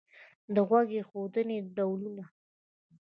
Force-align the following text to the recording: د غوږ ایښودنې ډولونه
د 0.53 0.55
غوږ 0.67 0.87
ایښودنې 0.99 1.57
ډولونه 1.75 2.23